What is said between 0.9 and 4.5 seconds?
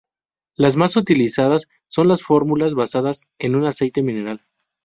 utilizadas son las fórmulas basadas en un aceite mineral.